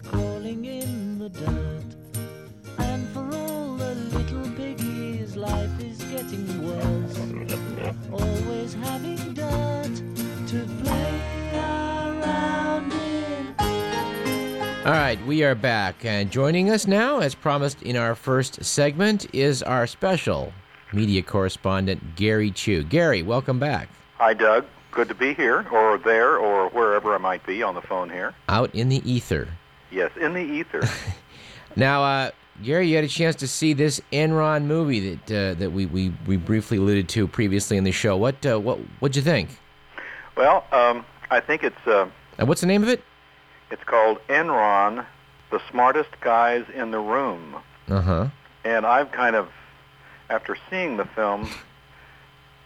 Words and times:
piggies 0.00 0.10
crawling 0.10 0.64
in 0.64 1.18
the 1.18 1.28
dirt. 1.28 1.84
And 2.78 3.08
for 3.08 3.36
all 3.36 3.76
the 3.76 3.94
little 3.94 4.50
piggies, 4.52 5.36
life 5.36 5.80
is 5.80 6.02
getting 6.04 6.66
worse. 6.66 7.18
Always 8.12 8.74
having 8.74 9.34
dirt 9.34 10.02
to 10.48 10.66
play 10.82 11.20
around 11.54 12.92
in. 12.92 13.54
All 14.86 14.92
right, 14.92 15.18
we 15.26 15.44
are 15.44 15.54
back. 15.54 16.04
And 16.04 16.30
joining 16.30 16.70
us 16.70 16.86
now, 16.86 17.20
as 17.20 17.34
promised 17.34 17.82
in 17.82 17.96
our 17.96 18.14
first 18.14 18.64
segment, 18.64 19.32
is 19.34 19.62
our 19.62 19.86
special 19.86 20.52
media 20.92 21.22
correspondent, 21.22 22.16
Gary 22.16 22.50
Chu. 22.50 22.82
Gary, 22.84 23.22
welcome 23.22 23.58
back. 23.58 23.88
Hi, 24.16 24.34
Doug. 24.34 24.66
Good 24.92 25.06
to 25.08 25.14
be 25.14 25.34
here, 25.34 25.64
or 25.70 25.98
there, 25.98 26.36
or 26.36 26.68
wherever 26.70 27.14
I 27.14 27.18
might 27.18 27.46
be 27.46 27.62
on 27.62 27.76
the 27.76 27.80
phone 27.80 28.10
here. 28.10 28.34
Out 28.48 28.74
in 28.74 28.88
the 28.88 29.08
ether. 29.08 29.46
Yes, 29.90 30.10
in 30.20 30.34
the 30.34 30.40
ether. 30.40 30.82
Now, 31.76 32.02
uh, 32.02 32.30
Gary, 32.64 32.88
you 32.88 32.96
had 32.96 33.04
a 33.04 33.08
chance 33.08 33.36
to 33.36 33.46
see 33.46 33.74
this 33.74 34.00
Enron 34.12 34.64
movie 34.64 35.14
that 35.14 35.30
uh, 35.52 35.54
that 35.60 35.70
we, 35.70 35.86
we, 35.86 36.12
we 36.26 36.36
briefly 36.36 36.78
alluded 36.78 37.08
to 37.10 37.28
previously 37.28 37.76
in 37.76 37.84
the 37.84 37.92
show. 37.92 38.16
What 38.16 38.44
uh, 38.44 38.58
what 38.58 38.78
what'd 38.98 39.14
you 39.14 39.22
think? 39.22 39.50
well, 40.36 40.66
um, 40.72 41.04
I 41.30 41.38
think 41.38 41.62
it's 41.62 41.86
uh, 41.86 42.08
Uh, 42.40 42.46
what's 42.46 42.60
the 42.60 42.66
name 42.66 42.82
of 42.82 42.88
it? 42.88 43.04
it's 43.70 43.84
called 43.84 44.18
Enron, 44.28 45.06
the 45.52 45.60
smartest 45.70 46.10
guys 46.20 46.64
in 46.74 46.90
the 46.90 46.98
room, 46.98 47.54
Uh 47.88 48.00
huh. 48.00 48.26
and 48.64 48.84
I've 48.84 49.12
kind 49.12 49.36
of, 49.36 49.48
after 50.28 50.56
seeing 50.68 50.96
the 50.96 51.04
film, 51.04 51.48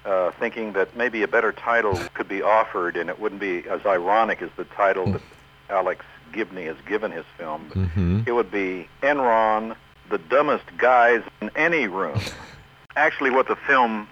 uh, 0.06 0.30
thinking 0.41 0.73
that 0.73 0.96
maybe 0.96 1.23
a 1.23 1.29
better 1.29 1.52
title 1.52 1.98
could 2.15 2.27
be 2.29 2.41
offered, 2.41 2.96
and 2.96 3.10
it 3.10 3.20
wouldn't 3.20 3.41
be 3.43 3.68
as 3.68 3.85
ironic 3.85 4.41
as 4.41 4.48
the 4.57 4.65
title 4.65 5.13
that 5.13 5.23
Alex 5.68 6.07
Gibney 6.35 6.65
has 6.65 6.77
given 6.87 7.10
his 7.13 7.24
film. 7.38 7.66
But 7.68 7.79
Mm-hmm. 7.79 8.23
It 8.27 8.32
would 8.32 8.51
be 8.51 8.88
Enron, 9.02 9.77
the 10.10 10.18
dumbest 10.18 10.65
guys 10.76 11.23
in 11.41 11.51
any 11.57 11.87
room. 11.87 12.18
Actually, 12.96 13.30
what 13.30 13.49
the 13.49 13.57
film 13.66 14.09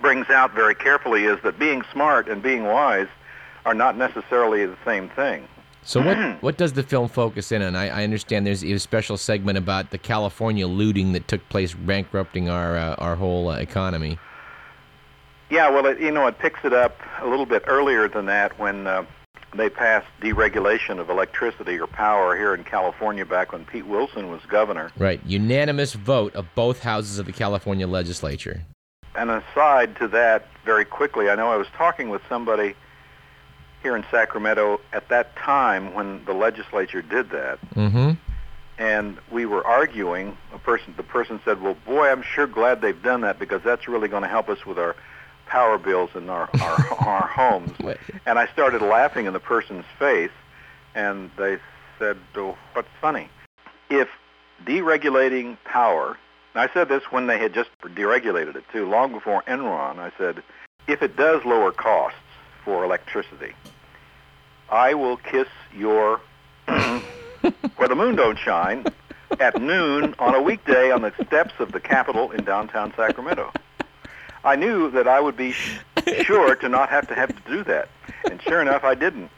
brings 0.00 0.28
out 0.30 0.52
very 0.54 0.74
carefully 0.74 1.24
is 1.24 1.38
that 1.42 1.58
being 1.58 1.82
smart 1.92 2.28
and 2.28 2.42
being 2.42 2.64
wise 2.64 3.08
are 3.64 3.74
not 3.74 3.96
necessarily 3.96 4.66
the 4.66 4.76
same 4.84 5.08
thing. 5.10 5.46
So 5.82 6.00
what 6.00 6.16
what 6.42 6.56
does 6.56 6.72
the 6.72 6.82
film 6.82 7.08
focus 7.08 7.52
in 7.52 7.62
on? 7.62 7.76
I, 7.76 7.88
I 8.00 8.04
understand 8.04 8.46
there's 8.46 8.64
a 8.64 8.78
special 8.78 9.16
segment 9.16 9.58
about 9.58 9.90
the 9.90 9.98
California 9.98 10.66
looting 10.66 11.12
that 11.12 11.28
took 11.28 11.46
place, 11.48 11.74
bankrupting 11.74 12.48
our 12.48 12.76
uh, 12.76 12.94
our 12.96 13.16
whole 13.16 13.48
uh, 13.48 13.56
economy. 13.56 14.18
Yeah, 15.50 15.68
well, 15.68 15.86
it, 15.86 16.00
you 16.00 16.10
know, 16.10 16.26
it 16.26 16.38
picks 16.38 16.64
it 16.64 16.72
up 16.72 16.98
a 17.20 17.26
little 17.26 17.46
bit 17.46 17.62
earlier 17.66 18.08
than 18.08 18.26
that 18.26 18.58
when 18.58 18.86
uh, 18.86 19.04
they 19.56 19.68
passed 19.70 20.06
deregulation 20.20 20.98
of 20.98 21.10
electricity 21.10 21.78
or 21.78 21.86
power 21.86 22.36
here 22.36 22.54
in 22.54 22.64
California 22.64 23.24
back 23.24 23.52
when 23.52 23.64
Pete 23.64 23.86
Wilson 23.86 24.30
was 24.30 24.40
governor. 24.48 24.90
Right, 24.98 25.20
unanimous 25.24 25.92
vote 25.94 26.34
of 26.34 26.46
both 26.54 26.80
houses 26.80 27.18
of 27.18 27.26
the 27.26 27.32
California 27.32 27.86
legislature. 27.86 28.62
And 29.14 29.30
aside 29.30 29.96
to 29.96 30.08
that, 30.08 30.46
very 30.64 30.84
quickly, 30.84 31.30
I 31.30 31.34
know 31.36 31.52
I 31.52 31.56
was 31.56 31.68
talking 31.76 32.08
with 32.10 32.22
somebody 32.28 32.74
here 33.82 33.94
in 33.96 34.04
Sacramento 34.10 34.80
at 34.92 35.08
that 35.10 35.36
time 35.36 35.94
when 35.94 36.24
the 36.24 36.32
legislature 36.32 37.02
did 37.02 37.30
that, 37.30 37.58
Mm-hmm. 37.74 38.12
and 38.78 39.18
we 39.30 39.46
were 39.46 39.64
arguing. 39.64 40.36
A 40.52 40.58
person, 40.58 40.94
the 40.96 41.02
person 41.02 41.38
said, 41.44 41.60
"Well, 41.62 41.76
boy, 41.86 42.08
I'm 42.08 42.22
sure 42.22 42.46
glad 42.46 42.80
they've 42.80 43.00
done 43.02 43.20
that 43.20 43.38
because 43.38 43.62
that's 43.62 43.86
really 43.86 44.08
going 44.08 44.22
to 44.22 44.28
help 44.28 44.48
us 44.48 44.64
with 44.66 44.78
our 44.78 44.96
power 45.46 45.78
bills 45.78 46.10
in 46.14 46.28
our 46.28 46.48
our, 46.60 46.94
our 47.00 47.26
homes." 47.26 47.72
And 48.26 48.38
I 48.38 48.46
started 48.48 48.82
laughing 48.82 49.26
in 49.26 49.32
the 49.32 49.40
person's 49.40 49.84
face, 49.98 50.30
and 50.94 51.30
they 51.36 51.58
said, 51.98 52.18
oh, 52.36 52.56
"What's 52.72 52.88
funny? 53.00 53.28
If 53.90 54.08
deregulating 54.64 55.56
power." 55.64 56.18
And 56.54 56.62
I 56.62 56.72
said 56.72 56.88
this 56.88 57.02
when 57.10 57.26
they 57.26 57.38
had 57.38 57.52
just 57.52 57.70
deregulated 57.82 58.54
it 58.54 58.64
too, 58.72 58.88
long 58.88 59.12
before 59.12 59.42
Enron. 59.42 59.98
I 59.98 60.12
said, 60.16 60.42
"If 60.86 61.02
it 61.02 61.16
does 61.16 61.44
lower 61.44 61.72
costs 61.72 62.18
for 62.64 62.84
electricity, 62.84 63.54
I 64.70 64.94
will 64.94 65.16
kiss 65.16 65.48
your 65.76 66.20
where 66.66 67.88
the 67.88 67.96
moon 67.96 68.16
don't 68.16 68.38
shine 68.38 68.86
at 69.40 69.60
noon 69.60 70.14
on 70.18 70.34
a 70.34 70.40
weekday 70.40 70.90
on 70.92 71.02
the 71.02 71.12
steps 71.26 71.54
of 71.58 71.72
the 71.72 71.80
Capitol 71.80 72.30
in 72.30 72.44
downtown 72.44 72.92
Sacramento." 72.96 73.50
I 74.44 74.56
knew 74.56 74.90
that 74.90 75.08
I 75.08 75.20
would 75.20 75.36
be 75.36 75.52
sure 76.22 76.54
to 76.54 76.68
not 76.68 76.90
have 76.90 77.08
to 77.08 77.14
have 77.14 77.34
to 77.34 77.50
do 77.50 77.64
that, 77.64 77.88
and 78.30 78.40
sure 78.42 78.60
enough, 78.60 78.84
I 78.84 78.94
didn't. 78.94 79.30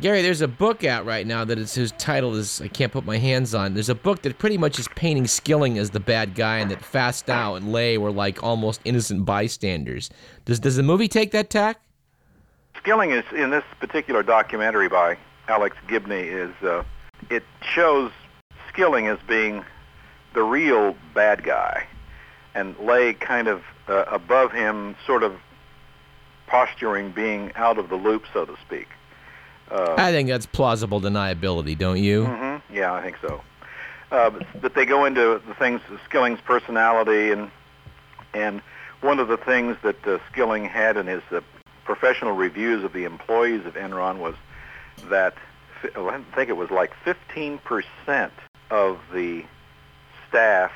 Gary, 0.00 0.22
there's 0.22 0.40
a 0.40 0.48
book 0.48 0.82
out 0.82 1.06
right 1.06 1.24
now 1.24 1.44
that 1.44 1.56
is 1.56 1.74
whose 1.74 1.92
title 1.92 2.34
is 2.34 2.60
I 2.60 2.66
can't 2.66 2.92
put 2.92 3.04
my 3.04 3.16
hands 3.16 3.54
on. 3.54 3.74
There's 3.74 3.88
a 3.88 3.94
book 3.94 4.22
that 4.22 4.38
pretty 4.38 4.58
much 4.58 4.78
is 4.78 4.88
painting 4.96 5.28
Skilling 5.28 5.78
as 5.78 5.90
the 5.90 6.00
bad 6.00 6.34
guy, 6.34 6.58
and 6.58 6.70
that 6.70 6.80
Fastow 6.80 7.56
and 7.56 7.72
Lay 7.72 7.98
were 7.98 8.10
like 8.10 8.42
almost 8.42 8.80
innocent 8.84 9.24
bystanders. 9.24 10.10
Does 10.44 10.60
does 10.60 10.76
the 10.76 10.82
movie 10.82 11.08
take 11.08 11.30
that 11.32 11.50
tack? 11.50 11.80
Skilling 12.76 13.12
is 13.12 13.24
in 13.32 13.50
this 13.50 13.64
particular 13.80 14.22
documentary 14.22 14.88
by 14.88 15.16
Alex 15.48 15.76
Gibney 15.88 16.22
is 16.22 16.54
uh, 16.62 16.82
it 17.30 17.44
shows 17.62 18.10
Skilling 18.68 19.06
as 19.06 19.18
being 19.28 19.64
the 20.32 20.42
real 20.42 20.96
bad 21.14 21.44
guy, 21.44 21.86
and 22.54 22.76
Lay 22.78 23.14
kind 23.14 23.46
of 23.46 23.62
uh, 23.88 24.04
above 24.10 24.52
him, 24.52 24.96
sort 25.06 25.22
of 25.22 25.34
posturing, 26.46 27.10
being 27.10 27.52
out 27.54 27.78
of 27.78 27.88
the 27.88 27.96
loop, 27.96 28.24
so 28.32 28.44
to 28.44 28.56
speak. 28.66 28.88
Uh, 29.70 29.94
I 29.96 30.12
think 30.12 30.28
that's 30.28 30.46
plausible 30.46 31.00
deniability, 31.00 31.76
don't 31.76 32.02
you? 32.02 32.26
hmm 32.26 32.56
Yeah, 32.74 32.92
I 32.92 33.02
think 33.02 33.16
so. 33.20 33.42
Uh, 34.10 34.30
but, 34.30 34.46
but 34.60 34.74
they 34.74 34.84
go 34.84 35.04
into 35.06 35.40
the 35.46 35.54
things, 35.54 35.80
Skilling's 36.04 36.40
personality, 36.40 37.32
and 37.32 37.50
and 38.34 38.60
one 39.00 39.18
of 39.18 39.28
the 39.28 39.36
things 39.36 39.76
that 39.82 40.06
uh, 40.06 40.18
Skilling 40.30 40.64
had 40.64 40.96
in 40.96 41.06
his 41.06 41.22
uh, 41.30 41.40
professional 41.84 42.32
reviews 42.32 42.84
of 42.84 42.92
the 42.92 43.04
employees 43.04 43.64
of 43.66 43.74
Enron 43.74 44.18
was 44.18 44.34
that 45.08 45.34
I 45.96 46.20
think 46.34 46.48
it 46.48 46.56
was 46.56 46.70
like 46.70 46.92
15% 47.04 48.30
of 48.70 48.98
the 49.12 49.44
staff 50.28 50.72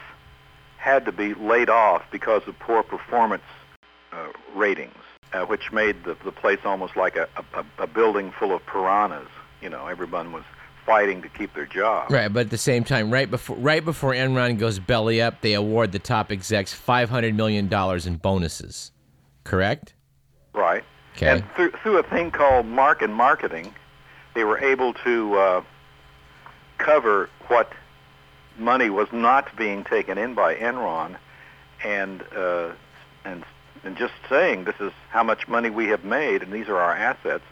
had 0.79 1.05
to 1.05 1.13
be 1.13 1.35
laid 1.35 1.69
off 1.69 2.03
because 2.11 2.43
of 2.47 2.59
poor 2.59 2.83
performance 2.83 3.43
uh, 4.13 4.29
ratings, 4.55 4.95
uh, 5.33 5.45
which 5.45 5.71
made 5.73 6.05
the, 6.05 6.17
the 6.25 6.33
place 6.33 6.61
almost 6.65 6.97
like 6.97 7.17
a, 7.17 7.29
a, 7.55 7.65
a 7.83 7.87
building 7.87 8.33
full 8.33 8.55
of 8.55 8.65
piranhas. 8.65 9.29
You 9.61 9.69
know, 9.69 9.87
everyone 9.87 10.33
was 10.33 10.45
fighting 10.87 11.21
to 11.21 11.29
keep 11.29 11.53
their 11.53 11.67
job. 11.67 12.11
Right, 12.11 12.33
but 12.33 12.47
at 12.47 12.51
the 12.51 12.57
same 12.59 12.85
time, 12.85 13.13
right 13.13 13.31
before 13.31 13.57
right 13.57 13.85
before 13.85 14.13
Enron 14.15 14.59
goes 14.59 14.79
belly 14.79 15.21
up, 15.21 15.43
they 15.43 15.53
award 15.53 15.93
the 15.93 15.99
top 15.99 16.33
execs 16.33 16.73
five 16.73 17.11
hundred 17.11 17.35
million 17.35 17.69
dollars 17.69 18.07
in 18.07 18.17
bonuses. 18.17 18.93
Correct? 19.45 19.95
Right. 20.55 20.85
Okay. 21.17 21.27
And 21.27 21.45
through, 21.57 21.73
through 21.83 21.99
a 21.99 22.03
thing 22.05 22.31
called 22.31 22.67
mark 22.67 23.03
and 23.03 23.13
marketing, 23.13 23.75
they 24.35 24.45
were 24.45 24.59
able 24.59 24.95
to 24.95 25.35
uh, 25.35 25.63
cover 26.79 27.29
what 27.49 27.73
money 28.59 28.91
was 28.91 29.09
not 29.13 29.55
being 29.57 29.85
taken 29.85 30.19
in 30.19 30.35
by 30.35 30.55
Enron, 30.55 31.17
and 31.85 32.23
uh, 32.37 32.71
and 33.25 33.45
and 33.85 33.97
just 33.97 34.15
saying 34.29 34.65
this 34.65 34.75
is 34.81 34.93
how 35.11 35.23
much 35.23 35.49
money 35.49 35.71
we 35.71 35.87
have 35.87 36.05
made, 36.05 36.43
and 36.43 36.53
these 36.53 36.69
are 36.69 36.77
our 36.79 36.95
assets, 36.95 37.45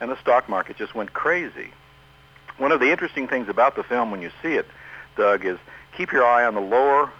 and 0.00 0.10
the 0.10 0.20
stock 0.20 0.48
market 0.48 0.76
just 0.76 0.94
went 0.94 1.12
crazy. 1.12 1.70
One 2.58 2.72
of 2.72 2.80
the 2.80 2.90
interesting 2.90 3.26
things 3.28 3.48
about 3.48 3.76
the 3.76 3.82
film 3.82 4.10
when 4.10 4.22
you 4.22 4.30
see 4.42 4.54
it, 4.54 4.66
Doug, 5.16 5.44
is 5.44 5.58
keep 5.96 6.12
your 6.12 6.24
eye 6.24 6.44
on 6.44 6.54
the 6.54 6.60
lower 6.60 7.10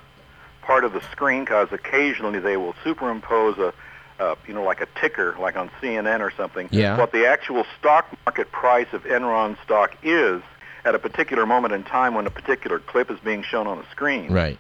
part 0.63 0.85
of 0.85 0.93
the 0.93 1.01
screen 1.11 1.45
because 1.45 1.69
occasionally 1.73 2.39
they 2.39 2.57
will 2.57 2.75
superimpose 2.85 3.59
a 3.59 3.73
uh, 4.21 4.37
you 4.47 4.55
know, 4.55 4.63
like 4.63 4.81
a 4.81 4.87
ticker, 5.01 5.35
like 5.41 5.57
on 5.57 5.69
CNN 5.81 6.21
or 6.21 6.31
something, 6.37 6.69
Yeah. 6.71 6.97
what 6.97 7.11
the 7.11 7.27
actual 7.27 7.67
stock 7.79 8.07
market 8.25 8.53
price 8.53 8.87
of 8.93 9.03
Enron 9.05 9.57
stock 9.65 9.97
is 10.03 10.43
at 10.85 10.95
a 10.95 10.99
particular 10.99 11.47
moment 11.47 11.75
in 11.75 11.85
time 11.85 12.15
when 12.15 12.27
a 12.27 12.31
particular 12.31 12.79
clip 12.79 13.11
is 13.11 13.19
being 13.21 13.43
shown 13.43 13.67
on 13.67 13.79
the 13.79 13.85
screen. 13.91 14.33
Right. 14.33 14.59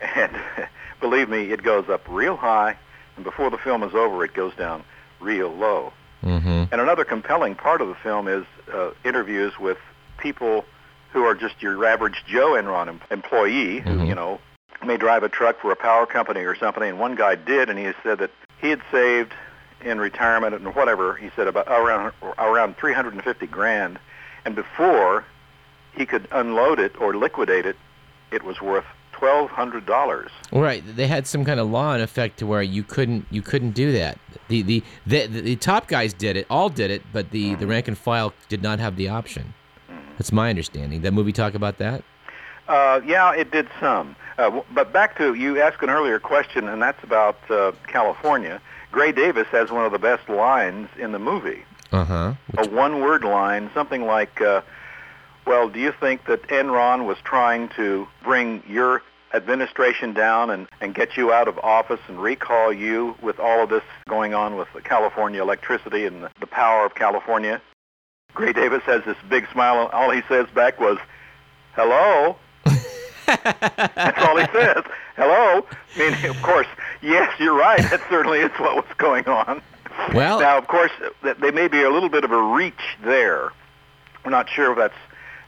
And 0.00 0.32
believe 1.00 1.28
me, 1.28 1.52
it 1.52 1.62
goes 1.62 1.88
up 1.88 2.02
real 2.08 2.36
high, 2.36 2.76
and 3.16 3.24
before 3.24 3.50
the 3.50 3.58
film 3.58 3.82
is 3.82 3.94
over, 3.94 4.24
it 4.24 4.34
goes 4.34 4.54
down 4.56 4.84
real 5.20 5.48
low. 5.54 5.92
Mm-hmm. 6.22 6.64
And 6.72 6.80
another 6.80 7.04
compelling 7.04 7.54
part 7.54 7.80
of 7.80 7.88
the 7.88 7.94
film 7.94 8.26
is 8.28 8.44
uh, 8.72 8.90
interviews 9.04 9.52
with 9.58 9.78
people 10.18 10.64
who 11.12 11.24
are 11.24 11.34
just 11.34 11.62
your 11.62 11.84
average 11.86 12.24
Joe 12.26 12.50
Enron 12.52 12.88
em- 12.88 13.00
employee 13.10 13.78
who, 13.80 13.90
Mhm. 13.90 14.08
you 14.08 14.14
know, 14.14 14.40
may 14.84 14.96
drive 14.96 15.22
a 15.22 15.28
truck 15.28 15.60
for 15.60 15.70
a 15.70 15.76
power 15.76 16.04
company 16.06 16.40
or 16.40 16.54
something. 16.56 16.82
And 16.82 16.98
one 16.98 17.14
guy 17.14 17.34
did, 17.36 17.70
and 17.70 17.78
he 17.78 17.92
said 18.02 18.18
that 18.18 18.30
he 18.60 18.70
had 18.70 18.82
saved 18.90 19.32
in 19.82 19.98
retirement 20.00 20.54
and 20.54 20.74
whatever 20.74 21.14
he 21.14 21.30
said 21.36 21.46
about 21.46 21.68
around 21.68 22.12
around 22.38 22.76
350 22.76 23.46
grand, 23.46 23.98
and 24.44 24.54
before 24.54 25.24
he 25.96 26.06
could 26.06 26.28
unload 26.30 26.78
it 26.78 26.98
or 27.00 27.16
liquidate 27.16 27.66
it, 27.66 27.76
it 28.30 28.42
was 28.42 28.60
worth 28.60 28.84
twelve 29.12 29.50
hundred 29.50 29.86
dollars. 29.86 30.30
Right. 30.52 30.82
They 30.84 31.06
had 31.06 31.26
some 31.26 31.44
kind 31.44 31.58
of 31.58 31.70
law 31.70 31.94
in 31.94 32.00
effect 32.00 32.38
to 32.38 32.46
where 32.46 32.62
you 32.62 32.82
couldn't 32.82 33.26
you 33.30 33.42
couldn't 33.42 33.72
do 33.72 33.92
that. 33.92 34.18
The 34.48 34.62
the 34.62 34.84
the, 35.06 35.26
the, 35.26 35.56
top 35.56 35.88
guys 35.88 36.12
did 36.12 36.36
it, 36.36 36.46
all 36.50 36.68
did 36.68 36.90
it, 36.90 37.02
but 37.12 37.30
the, 37.30 37.54
the 37.56 37.66
rank 37.66 37.88
and 37.88 37.96
file 37.96 38.34
did 38.48 38.62
not 38.62 38.78
have 38.78 38.96
the 38.96 39.08
option. 39.08 39.54
That's 40.18 40.32
my 40.32 40.50
understanding. 40.50 41.02
That 41.02 41.12
movie 41.12 41.32
talk 41.32 41.54
about 41.54 41.78
that? 41.78 42.02
Uh, 42.68 43.00
yeah, 43.04 43.34
it 43.34 43.50
did 43.50 43.68
some. 43.80 44.16
Uh, 44.38 44.62
but 44.74 44.92
back 44.92 45.16
to 45.18 45.34
you 45.34 45.60
asked 45.60 45.82
an 45.82 45.90
earlier 45.90 46.18
question, 46.18 46.68
and 46.68 46.80
that's 46.80 47.02
about 47.04 47.38
uh, 47.50 47.72
California. 47.86 48.60
Gray 48.92 49.12
Davis 49.12 49.46
has 49.48 49.70
one 49.70 49.84
of 49.84 49.92
the 49.92 49.98
best 49.98 50.28
lines 50.28 50.88
in 50.98 51.12
the 51.12 51.18
movie. 51.18 51.64
Uh 51.92 52.04
huh. 52.04 52.34
A 52.58 52.68
one-word 52.68 53.24
line, 53.24 53.70
something 53.72 54.06
like, 54.06 54.40
uh, 54.40 54.62
"Well, 55.46 55.68
do 55.68 55.78
you 55.80 55.92
think 55.92 56.26
that 56.26 56.42
Enron 56.48 57.06
was 57.06 57.16
trying 57.24 57.68
to 57.70 58.06
bring 58.22 58.62
your 58.68 59.02
administration 59.34 60.12
down 60.12 60.50
and, 60.50 60.68
and 60.80 60.94
get 60.94 61.16
you 61.16 61.32
out 61.32 61.48
of 61.48 61.58
office 61.58 62.00
and 62.08 62.20
recall 62.20 62.72
you 62.72 63.16
with 63.20 63.38
all 63.40 63.62
of 63.64 63.68
this 63.70 63.82
going 64.08 64.34
on 64.34 64.56
with 64.56 64.68
the 64.74 64.80
California 64.80 65.42
electricity 65.42 66.06
and 66.06 66.22
the, 66.22 66.30
the 66.40 66.46
power 66.46 66.84
of 66.84 66.94
California?" 66.94 67.60
Gray 68.34 68.52
Davis 68.52 68.82
has 68.82 69.02
this 69.04 69.16
big 69.30 69.48
smile, 69.50 69.82
and 69.82 69.90
all 69.92 70.10
he 70.10 70.20
says 70.28 70.46
back 70.54 70.78
was, 70.78 70.98
"Hello." 71.74 72.36
That's 73.26 74.22
all 74.22 74.36
he 74.36 74.46
says. 74.52 74.84
Hello. 75.16 75.66
I 75.96 75.98
mean, 75.98 76.30
of 76.30 76.40
course, 76.42 76.66
yes, 77.02 77.32
you're 77.40 77.56
right. 77.56 77.78
That 77.90 78.00
certainly 78.10 78.40
is 78.40 78.50
what 78.58 78.76
was 78.76 78.84
going 78.98 79.26
on. 79.26 79.62
Well, 80.14 80.38
Now, 80.40 80.58
of 80.58 80.66
course, 80.68 80.90
th- 81.22 81.36
they 81.38 81.50
may 81.50 81.68
be 81.68 81.82
a 81.82 81.90
little 81.90 82.10
bit 82.10 82.22
of 82.24 82.30
a 82.30 82.40
reach 82.42 82.96
there. 83.02 83.50
We're 84.24 84.30
not 84.30 84.48
sure 84.50 84.72
if 84.72 84.78
that's 84.78 84.94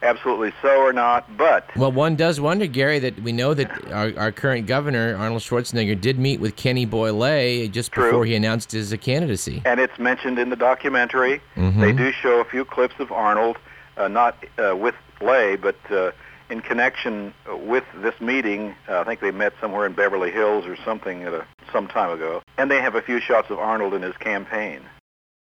absolutely 0.02 0.52
so 0.62 0.80
or 0.80 0.92
not, 0.92 1.36
but 1.36 1.68
Well, 1.76 1.92
one 1.92 2.16
does 2.16 2.40
wonder, 2.40 2.66
Gary, 2.66 2.98
that 3.00 3.20
we 3.22 3.32
know 3.32 3.54
that 3.54 3.92
our, 3.92 4.12
our 4.18 4.32
current 4.32 4.66
governor, 4.66 5.16
Arnold 5.16 5.42
Schwarzenegger, 5.42 6.00
did 6.00 6.18
meet 6.18 6.40
with 6.40 6.56
Kenny 6.56 6.84
Boy 6.84 7.68
just 7.68 7.92
True. 7.92 8.04
before 8.04 8.24
he 8.24 8.34
announced 8.34 8.72
his 8.72 8.94
candidacy. 9.00 9.62
and 9.64 9.80
it's 9.80 9.98
mentioned 9.98 10.38
in 10.38 10.50
the 10.50 10.56
documentary. 10.56 11.40
Mhm. 11.56 11.80
They 11.80 11.92
do 11.92 12.12
show 12.12 12.40
a 12.40 12.44
few 12.44 12.64
clips 12.64 12.94
of 12.98 13.10
Arnold, 13.12 13.58
uh, 13.96 14.08
not 14.08 14.36
uh, 14.58 14.76
with 14.76 14.94
Lay, 15.20 15.56
but 15.56 15.76
uh, 15.90 16.12
in 16.50 16.60
connection 16.60 17.34
with 17.46 17.84
this 17.96 18.18
meeting. 18.20 18.74
Uh, 18.88 19.00
I 19.00 19.04
think 19.04 19.20
they 19.20 19.30
met 19.32 19.52
somewhere 19.60 19.84
in 19.86 19.92
Beverly 19.92 20.30
Hills 20.30 20.64
or 20.66 20.76
something 20.84 21.24
at 21.24 21.34
a, 21.34 21.44
some 21.72 21.88
time 21.88 22.10
ago, 22.10 22.42
and 22.56 22.70
they 22.70 22.80
have 22.80 22.94
a 22.94 23.02
few 23.02 23.20
shots 23.20 23.50
of 23.50 23.58
Arnold 23.58 23.94
in 23.94 24.02
his 24.02 24.16
campaign. 24.16 24.80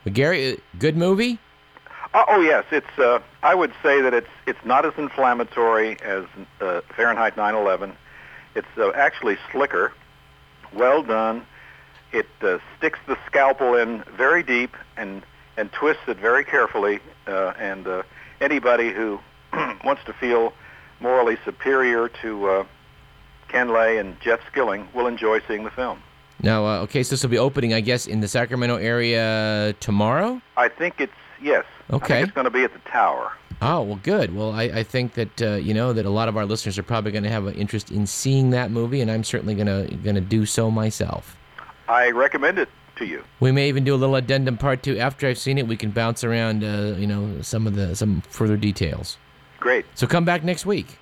But 0.04 0.14
Gary, 0.14 0.54
uh, 0.54 0.56
good 0.80 0.98
movie? 0.98 1.40
Uh, 2.14 2.24
oh 2.28 2.42
yes, 2.42 2.66
it's. 2.72 2.98
Uh, 2.98 3.20
I 3.44 3.56
would 3.56 3.74
say 3.84 4.02
that 4.02 4.14
it's 4.14 4.30
it's 4.46 4.64
not 4.66 4.86
as 4.86 4.94
inflammatory 4.98 6.00
as 6.02 6.26
uh, 6.62 6.82
Fahrenheit 6.96 7.36
9/11. 7.36 7.94
It's 8.56 8.68
uh, 8.78 8.92
actually 8.92 9.38
slicker, 9.52 9.94
well 10.74 11.04
done. 11.04 11.46
It 12.12 12.28
uh, 12.42 12.60
sticks 12.78 13.00
the 13.08 13.18
scalpel 13.28 13.76
in 13.76 14.04
very 14.16 14.44
deep 14.44 14.76
and 14.96 15.22
and 15.58 15.72
twists 15.72 16.04
it 16.08 16.18
very 16.18 16.44
carefully. 16.44 17.00
Uh, 17.28 17.54
and 17.60 17.88
uh, 17.88 18.04
anybody 18.40 18.94
who 18.94 19.20
wants 19.84 20.04
to 20.06 20.14
feel 20.14 20.54
morally 21.00 21.38
superior 21.44 22.08
to 22.22 22.48
uh, 22.48 22.66
Ken 23.50 23.70
Lay 23.70 23.98
and 23.98 24.20
Jeff 24.22 24.40
Skilling 24.50 24.88
will 24.94 25.08
enjoy 25.08 25.42
seeing 25.48 25.64
the 25.64 25.72
film. 25.72 26.02
Now, 26.42 26.66
uh, 26.66 26.80
okay, 26.82 27.02
so 27.02 27.12
this 27.12 27.24
will 27.24 27.32
be 27.32 27.40
opening, 27.40 27.74
I 27.74 27.82
guess, 27.82 28.06
in 28.06 28.20
the 28.22 28.28
Sacramento 28.28 28.76
area 28.76 29.74
tomorrow? 29.80 30.40
I 30.56 30.70
think 30.70 30.96
it's 31.00 31.12
yes. 31.42 31.66
Okay. 31.92 32.24
it's 32.24 32.32
going 32.32 32.46
to 32.46 32.52
be 32.52 32.64
at 32.64 32.74
the 32.74 32.80
Tower. 32.90 33.34
Oh, 33.62 33.82
well, 33.82 34.00
good. 34.04 34.36
Well, 34.36 34.52
I, 34.52 34.64
I 34.64 34.84
think 34.84 35.14
that, 35.14 35.42
uh, 35.42 35.56
you 35.56 35.74
know, 35.74 35.92
that 35.94 36.06
a 36.06 36.10
lot 36.10 36.30
of 36.30 36.38
our 36.38 36.46
listeners 36.46 36.78
are 36.78 36.84
probably 36.84 37.12
going 37.12 37.24
to 37.24 37.30
have 37.30 37.48
an 37.48 37.56
interest 37.56 37.90
in 37.90 38.06
seeing 38.06 38.52
that 38.52 38.70
movie, 38.70 39.02
and 39.02 39.10
I'm 39.10 39.24
certainly 39.24 39.56
going 39.56 39.68
to 39.68 39.96
gonna 39.98 40.22
do 40.22 40.46
so 40.46 40.70
myself. 40.70 41.36
I 41.88 42.12
recommend 42.12 42.60
it 42.60 42.70
to 42.98 43.06
you. 43.06 43.24
We 43.40 43.52
may 43.52 43.70
even 43.70 43.84
do 43.84 43.96
a 43.96 43.98
little 43.98 44.16
addendum 44.16 44.58
part 44.58 44.84
two. 44.84 45.00
After 45.00 45.28
I've 45.28 45.40
seen 45.40 45.58
it, 45.58 45.68
we 45.68 45.78
can 45.78 45.92
bounce 45.92 46.24
around, 46.24 46.64
uh, 46.64 46.96
you 46.98 47.08
know, 47.08 47.42
some 47.42 47.66
of 47.66 47.76
the 47.76 47.96
some 47.96 48.22
further 48.30 48.58
details. 48.58 49.18
Great. 49.60 49.86
So 49.96 50.06
come 50.06 50.26
back 50.26 50.44
next 50.44 50.66
week. 50.66 51.00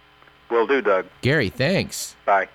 Will 0.50 0.68
do, 0.68 0.82
Doug. 0.82 1.08
Gary, 1.22 1.50
thanks. 1.50 2.16
Bye. 2.26 2.48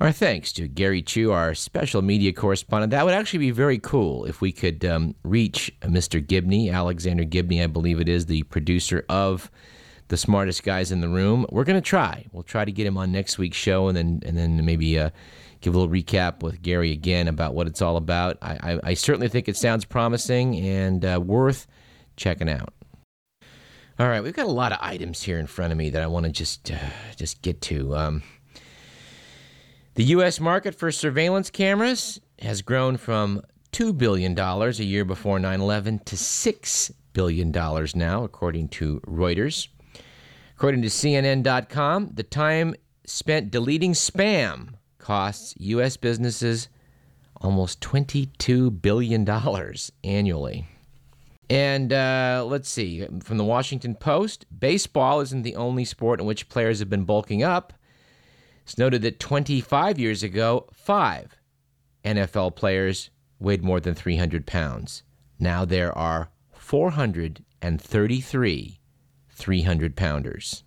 Our 0.00 0.12
thanks 0.12 0.52
to 0.52 0.68
Gary 0.68 1.02
Chu, 1.02 1.32
our 1.32 1.56
special 1.56 2.02
media 2.02 2.32
correspondent. 2.32 2.92
That 2.92 3.04
would 3.04 3.14
actually 3.14 3.40
be 3.40 3.50
very 3.50 3.80
cool 3.80 4.26
if 4.26 4.40
we 4.40 4.52
could 4.52 4.84
um, 4.84 5.16
reach 5.24 5.72
Mr. 5.80 6.24
Gibney, 6.24 6.70
Alexander 6.70 7.24
Gibney, 7.24 7.64
I 7.64 7.66
believe 7.66 7.98
it 7.98 8.08
is, 8.08 8.26
the 8.26 8.44
producer 8.44 9.04
of 9.08 9.50
The 10.06 10.16
Smartest 10.16 10.62
Guys 10.62 10.92
in 10.92 11.00
the 11.00 11.08
Room. 11.08 11.46
We're 11.50 11.64
going 11.64 11.82
to 11.82 11.88
try. 11.88 12.26
We'll 12.30 12.44
try 12.44 12.64
to 12.64 12.70
get 12.70 12.86
him 12.86 12.96
on 12.96 13.10
next 13.10 13.38
week's 13.38 13.56
show 13.56 13.88
and 13.88 13.96
then, 13.96 14.22
and 14.24 14.38
then 14.38 14.64
maybe 14.64 14.96
uh, 15.00 15.10
give 15.62 15.74
a 15.74 15.78
little 15.78 15.92
recap 15.92 16.44
with 16.44 16.62
Gary 16.62 16.92
again 16.92 17.26
about 17.26 17.54
what 17.54 17.66
it's 17.66 17.82
all 17.82 17.96
about. 17.96 18.38
I, 18.40 18.74
I, 18.74 18.80
I 18.90 18.94
certainly 18.94 19.28
think 19.28 19.48
it 19.48 19.56
sounds 19.56 19.84
promising 19.84 20.54
and 20.58 21.04
uh, 21.04 21.20
worth 21.20 21.66
checking 22.16 22.48
out. 22.48 22.72
All 23.98 24.06
right, 24.06 24.22
we've 24.22 24.32
got 24.32 24.46
a 24.46 24.52
lot 24.52 24.70
of 24.70 24.78
items 24.80 25.24
here 25.24 25.40
in 25.40 25.48
front 25.48 25.72
of 25.72 25.76
me 25.76 25.90
that 25.90 26.02
I 26.04 26.06
want 26.06 26.24
to 26.26 26.30
just 26.30 26.70
uh, 26.70 26.76
just 27.16 27.42
get 27.42 27.60
to. 27.62 27.96
Um, 27.96 28.22
the 29.98 30.04
U.S. 30.04 30.38
market 30.38 30.76
for 30.76 30.92
surveillance 30.92 31.50
cameras 31.50 32.20
has 32.38 32.62
grown 32.62 32.96
from 32.96 33.42
$2 33.72 33.98
billion 33.98 34.38
a 34.38 34.70
year 34.70 35.04
before 35.04 35.40
9 35.40 35.60
11 35.60 35.98
to 36.04 36.14
$6 36.14 36.92
billion 37.14 37.50
now, 37.50 38.22
according 38.22 38.68
to 38.68 39.00
Reuters. 39.00 39.66
According 40.54 40.82
to 40.82 40.88
CNN.com, 40.88 42.12
the 42.14 42.22
time 42.22 42.76
spent 43.06 43.50
deleting 43.50 43.92
spam 43.92 44.74
costs 44.98 45.54
U.S. 45.58 45.96
businesses 45.96 46.68
almost 47.40 47.80
$22 47.80 48.80
billion 48.80 49.28
annually. 50.04 50.68
And 51.50 51.92
uh, 51.92 52.44
let's 52.46 52.68
see, 52.68 53.04
from 53.24 53.36
the 53.36 53.42
Washington 53.44 53.96
Post, 53.96 54.46
baseball 54.56 55.20
isn't 55.22 55.42
the 55.42 55.56
only 55.56 55.84
sport 55.84 56.20
in 56.20 56.26
which 56.26 56.48
players 56.48 56.78
have 56.78 56.88
been 56.88 57.02
bulking 57.02 57.42
up. 57.42 57.72
It's 58.68 58.76
noted 58.76 59.00
that 59.00 59.18
25 59.18 59.98
years 59.98 60.22
ago, 60.22 60.66
five 60.74 61.34
NFL 62.04 62.54
players 62.54 63.08
weighed 63.38 63.64
more 63.64 63.80
than 63.80 63.94
300 63.94 64.44
pounds. 64.44 65.02
Now 65.38 65.64
there 65.64 65.96
are 65.96 66.28
433 66.52 68.80
300 69.30 69.96
pounders. 69.96 70.64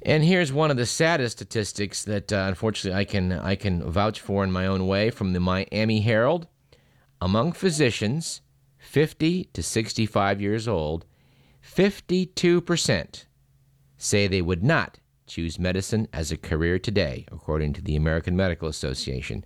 And 0.00 0.24
here's 0.24 0.50
one 0.50 0.70
of 0.70 0.78
the 0.78 0.86
saddest 0.86 1.36
statistics 1.36 2.02
that 2.04 2.32
uh, 2.32 2.46
unfortunately 2.48 2.98
I 2.98 3.04
can 3.04 3.30
I 3.30 3.54
can 3.54 3.82
vouch 3.82 4.18
for 4.18 4.42
in 4.44 4.50
my 4.50 4.66
own 4.66 4.86
way 4.86 5.10
from 5.10 5.34
the 5.34 5.40
Miami 5.40 6.00
Herald. 6.00 6.46
Among 7.20 7.52
physicians 7.52 8.40
50 8.78 9.50
to 9.52 9.62
65 9.62 10.40
years 10.40 10.66
old, 10.66 11.04
52% 11.62 13.26
say 13.98 14.26
they 14.26 14.40
would 14.40 14.64
not 14.64 14.98
choose 15.32 15.58
medicine 15.58 16.06
as 16.12 16.30
a 16.30 16.36
career 16.36 16.78
today, 16.78 17.24
according 17.32 17.72
to 17.72 17.80
the 17.80 17.96
American 17.96 18.36
Medical 18.36 18.68
Association. 18.68 19.42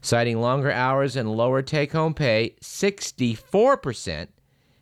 Citing 0.00 0.40
longer 0.40 0.72
hours 0.72 1.14
and 1.14 1.30
lower 1.30 1.62
take 1.62 1.92
home 1.92 2.12
pay, 2.12 2.56
64% 2.60 4.28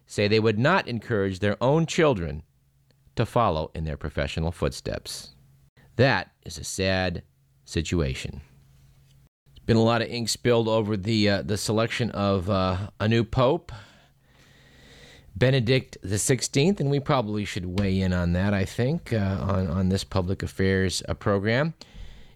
say 0.07 0.29
they 0.29 0.41
would 0.41 0.59
not 0.59 0.89
encourage 0.89 1.41
their 1.41 1.63
own 1.63 1.85
children 1.85 2.43
to 3.17 3.27
follow 3.27 3.71
in 3.75 3.85
their 3.85 3.97
professional 3.99 4.51
footsteps. 4.51 5.35
That 5.97 6.31
is 6.45 6.57
a 6.57 6.65
sad 6.65 7.23
situation. 7.65 8.41
There's 9.55 9.67
been 9.67 9.77
a 9.77 9.83
lot 9.83 10.03
of 10.03 10.09
ink 10.09 10.29
spilled 10.29 10.69
over 10.69 10.97
the 10.97 11.29
uh, 11.29 11.43
the 11.43 11.57
selection 11.57 12.11
of 12.13 12.49
uh, 12.49 12.91
a 13.01 13.09
new 13.09 13.25
pope, 13.25 13.73
Benedict 15.37 15.99
the 16.03 16.19
Sixteenth, 16.19 16.81
and 16.81 16.91
we 16.91 16.99
probably 16.99 17.45
should 17.45 17.79
weigh 17.79 18.01
in 18.01 18.13
on 18.13 18.33
that. 18.33 18.55
I 18.55 18.65
think 18.65 19.13
uh, 19.13 19.39
on 19.41 19.67
on 19.67 19.89
this 19.91 20.03
public 20.05 20.43
affairs 20.43 21.03
uh, 21.09 21.15
program. 21.15 21.75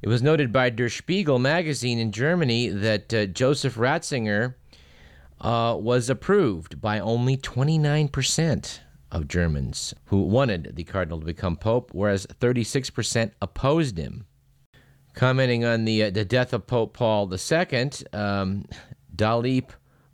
It 0.02 0.08
was 0.08 0.22
noted 0.22 0.50
by 0.50 0.70
Der 0.70 0.88
Spiegel 0.88 1.38
magazine 1.38 1.98
in 1.98 2.10
Germany 2.10 2.68
that 2.68 3.12
uh, 3.12 3.26
Joseph 3.26 3.74
Ratzinger 3.74 4.54
uh, 5.40 5.76
was 5.78 6.08
approved 6.08 6.80
by 6.80 6.98
only 6.98 7.36
29% 7.36 8.78
of 9.12 9.28
Germans 9.28 9.94
who 10.06 10.22
wanted 10.22 10.72
the 10.74 10.84
cardinal 10.84 11.20
to 11.20 11.26
become 11.26 11.56
pope, 11.56 11.90
whereas 11.92 12.26
36% 12.26 13.32
opposed 13.42 13.98
him. 13.98 14.26
Commenting 15.14 15.64
on 15.64 15.84
the 15.84 16.04
uh, 16.04 16.10
the 16.10 16.24
death 16.24 16.52
of 16.52 16.66
Pope 16.66 16.94
Paul 16.94 17.30
II, 17.32 17.90
um, 18.12 18.64
Daleep 19.14 19.70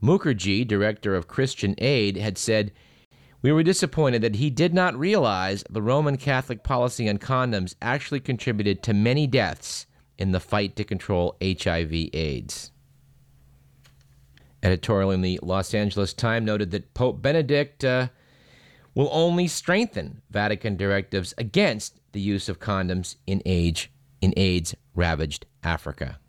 Mukarji, 0.07 0.65
director 0.65 1.17
of 1.17 1.27
Christian 1.27 1.75
Aid, 1.79 2.17
had 2.17 2.39
said, 2.39 2.71
"We 3.43 3.51
were 3.51 3.65
disappointed 3.65 4.23
that 4.23 4.37
he 4.37 4.51
did 4.51 4.73
not 4.73 4.97
realize 4.97 5.65
the 5.69 5.83
Roman 5.83 6.17
Catholic 6.17 6.63
policy 6.63 7.09
on 7.09 7.19
condoms 7.19 7.75
actually 7.83 8.21
contributed 8.21 8.85
to 8.85 8.95
many 8.95 9.27
deaths 9.27 9.87
in 10.17 10.31
the 10.31 10.39
fight 10.39 10.77
to 10.77 10.85
control 10.85 11.37
HIV/AIDS." 11.43 12.71
Editorial 14.63 15.11
in 15.11 15.23
the 15.23 15.41
Los 15.43 15.75
Angeles 15.75 16.15
Times 16.15 16.47
noted 16.47 16.71
that 16.71 16.95
Pope 16.95 17.21
Benedict 17.21 17.85
uh, 17.85 18.11
will 18.95 19.09
only 19.11 19.49
strengthen 19.49 20.23
Vatican 20.31 20.77
directives 20.77 21.35
against 21.37 21.99
the 22.13 22.21
use 22.21 22.49
of 22.49 22.61
condoms 22.61 23.17
in 23.27 23.43
age 23.45 23.91
in 24.21 24.33
AIDS 24.37 24.77
ravaged 24.95 25.47
Africa. 25.65 26.21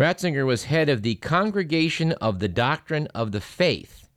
Ratzinger 0.00 0.46
was 0.46 0.64
head 0.64 0.88
of 0.88 1.02
the 1.02 1.16
Congregation 1.16 2.12
of 2.12 2.38
the 2.38 2.48
Doctrine 2.48 3.06
of 3.08 3.32
the 3.32 3.40
Faith. 3.40 4.08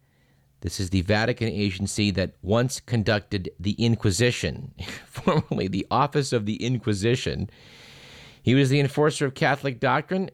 This 0.62 0.80
is 0.80 0.92
the 0.92 1.02
Vatican 1.02 1.50
agency 1.50 2.10
that 2.12 2.36
once 2.42 2.80
conducted 2.80 3.50
the 3.60 3.74
Inquisition, 3.74 4.72
formerly 5.06 5.68
the 5.68 5.86
Office 5.92 6.32
of 6.32 6.46
the 6.46 6.64
Inquisition. 6.64 7.50
He 8.42 8.56
was 8.56 8.70
the 8.70 8.80
enforcer 8.80 9.26
of 9.26 9.34
Catholic 9.34 9.82
doctrine 9.82 10.30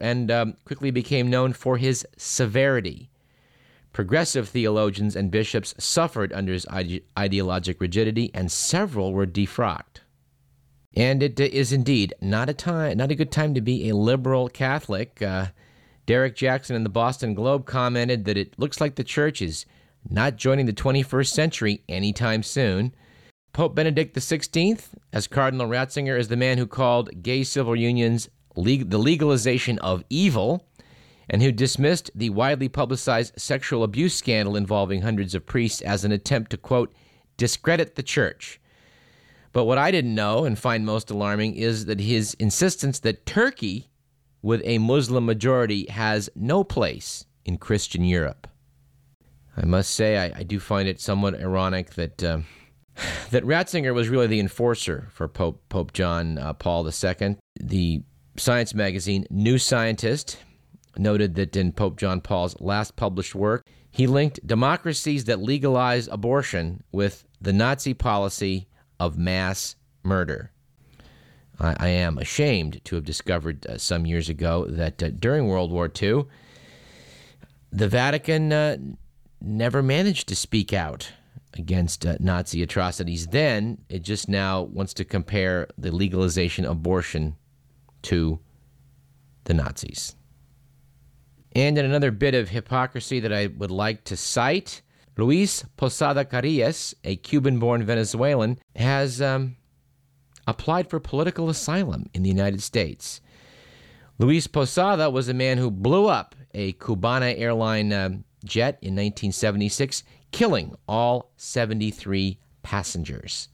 and 0.00 0.30
um, 0.30 0.56
quickly 0.64 0.92
became 0.92 1.28
known 1.28 1.52
for 1.52 1.78
his 1.78 2.06
severity. 2.16 3.10
Progressive 3.92 4.50
theologians 4.50 5.16
and 5.16 5.32
bishops 5.32 5.74
suffered 5.78 6.32
under 6.32 6.52
his 6.52 6.64
ide- 6.70 7.02
ideologic 7.18 7.80
rigidity, 7.80 8.30
and 8.32 8.52
several 8.52 9.12
were 9.12 9.26
defrocked. 9.26 10.01
And 10.94 11.22
it 11.22 11.40
is 11.40 11.72
indeed 11.72 12.14
not 12.20 12.50
a 12.50 12.54
time, 12.54 12.98
not 12.98 13.10
a 13.10 13.14
good 13.14 13.32
time 13.32 13.54
to 13.54 13.60
be 13.60 13.88
a 13.88 13.96
liberal 13.96 14.48
Catholic. 14.48 15.22
Uh, 15.22 15.46
Derrick 16.04 16.36
Jackson 16.36 16.76
in 16.76 16.82
the 16.82 16.90
Boston 16.90 17.34
Globe 17.34 17.64
commented 17.64 18.24
that 18.24 18.36
it 18.36 18.58
looks 18.58 18.80
like 18.80 18.96
the 18.96 19.04
church 19.04 19.40
is 19.40 19.64
not 20.08 20.36
joining 20.36 20.66
the 20.66 20.72
21st 20.72 21.28
century 21.28 21.82
anytime 21.88 22.42
soon. 22.42 22.94
Pope 23.52 23.74
Benedict 23.74 24.16
XVI, 24.16 24.82
as 25.12 25.26
Cardinal 25.26 25.68
Ratzinger, 25.68 26.18
is 26.18 26.28
the 26.28 26.36
man 26.36 26.58
who 26.58 26.66
called 26.66 27.22
gay 27.22 27.44
civil 27.44 27.76
unions 27.76 28.28
leg- 28.56 28.90
the 28.90 28.98
legalization 28.98 29.78
of 29.78 30.04
evil 30.10 30.66
and 31.28 31.42
who 31.42 31.52
dismissed 31.52 32.10
the 32.14 32.30
widely 32.30 32.68
publicized 32.68 33.40
sexual 33.40 33.84
abuse 33.84 34.14
scandal 34.14 34.56
involving 34.56 35.02
hundreds 35.02 35.34
of 35.34 35.46
priests 35.46 35.80
as 35.82 36.04
an 36.04 36.12
attempt 36.12 36.50
to, 36.50 36.56
quote, 36.56 36.92
discredit 37.36 37.94
the 37.94 38.02
church. 38.02 38.60
But 39.52 39.64
what 39.64 39.78
I 39.78 39.90
didn't 39.90 40.14
know 40.14 40.44
and 40.44 40.58
find 40.58 40.86
most 40.86 41.10
alarming 41.10 41.54
is 41.54 41.84
that 41.86 42.00
his 42.00 42.34
insistence 42.34 42.98
that 43.00 43.26
Turkey 43.26 43.90
with 44.40 44.62
a 44.64 44.78
Muslim 44.78 45.26
majority 45.26 45.86
has 45.90 46.30
no 46.34 46.64
place 46.64 47.26
in 47.44 47.58
Christian 47.58 48.04
Europe. 48.04 48.48
I 49.56 49.66
must 49.66 49.90
say, 49.90 50.16
I, 50.16 50.40
I 50.40 50.42
do 50.42 50.58
find 50.58 50.88
it 50.88 51.00
somewhat 51.00 51.38
ironic 51.38 51.90
that 51.94 52.22
uh, 52.22 52.40
that 53.30 53.44
Ratzinger 53.44 53.94
was 53.94 54.08
really 54.08 54.26
the 54.26 54.40
enforcer 54.40 55.08
for 55.10 55.28
Pope 55.28 55.62
Pope 55.68 55.92
John 55.92 56.38
uh, 56.38 56.52
Paul 56.54 56.86
II. 56.86 57.36
The 57.60 58.02
science 58.36 58.74
magazine 58.74 59.26
New 59.30 59.58
Scientist 59.58 60.38
noted 60.96 61.34
that 61.34 61.56
in 61.56 61.72
Pope 61.72 61.98
John 61.98 62.20
Paul's 62.20 62.58
last 62.60 62.96
published 62.96 63.34
work, 63.34 63.66
he 63.90 64.06
linked 64.06 64.46
democracies 64.46 65.24
that 65.24 65.40
legalize 65.40 66.08
abortion 66.08 66.82
with 66.92 67.24
the 67.40 67.52
Nazi 67.52 67.94
policy 67.94 68.68
of 69.02 69.18
mass 69.18 69.74
murder. 70.04 70.52
I, 71.58 71.74
I 71.76 71.88
am 71.88 72.18
ashamed 72.18 72.80
to 72.84 72.94
have 72.94 73.04
discovered 73.04 73.66
uh, 73.66 73.76
some 73.76 74.06
years 74.06 74.28
ago 74.28 74.64
that 74.68 75.02
uh, 75.02 75.10
during 75.10 75.48
World 75.48 75.72
War 75.72 75.90
II, 76.00 76.26
the 77.72 77.88
Vatican 77.88 78.52
uh, 78.52 78.76
never 79.40 79.82
managed 79.82 80.28
to 80.28 80.36
speak 80.36 80.72
out 80.72 81.10
against 81.54 82.06
uh, 82.06 82.16
Nazi 82.20 82.62
atrocities. 82.62 83.26
Then 83.26 83.78
it 83.88 84.02
just 84.02 84.28
now 84.28 84.62
wants 84.62 84.94
to 84.94 85.04
compare 85.04 85.66
the 85.76 85.90
legalization 85.90 86.64
of 86.64 86.70
abortion 86.70 87.34
to 88.02 88.38
the 89.44 89.54
Nazis. 89.54 90.14
And 91.56 91.76
in 91.76 91.84
another 91.84 92.12
bit 92.12 92.36
of 92.36 92.50
hypocrisy 92.50 93.18
that 93.18 93.32
I 93.32 93.48
would 93.48 93.72
like 93.72 94.04
to 94.04 94.16
cite, 94.16 94.80
Luis 95.16 95.64
Posada 95.76 96.24
Carriles, 96.24 96.94
a 97.04 97.16
Cuban 97.16 97.58
born 97.58 97.84
Venezuelan, 97.84 98.58
has 98.76 99.20
um, 99.20 99.56
applied 100.46 100.88
for 100.88 101.00
political 101.00 101.50
asylum 101.50 102.08
in 102.14 102.22
the 102.22 102.30
United 102.30 102.62
States. 102.62 103.20
Luis 104.18 104.46
Posada 104.46 105.10
was 105.10 105.28
a 105.28 105.34
man 105.34 105.58
who 105.58 105.70
blew 105.70 106.06
up 106.06 106.34
a 106.54 106.72
Cubana 106.74 107.38
airline 107.38 107.92
uh, 107.92 108.10
jet 108.44 108.78
in 108.80 108.94
1976, 108.94 110.02
killing 110.30 110.74
all 110.88 111.32
73 111.36 112.38
passengers. 112.62 113.48